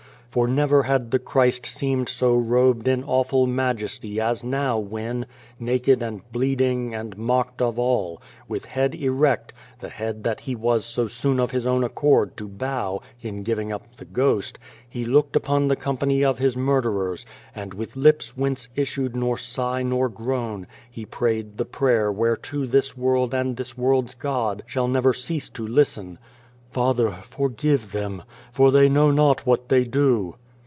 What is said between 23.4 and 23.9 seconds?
this